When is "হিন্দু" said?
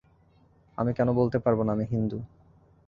1.91-2.17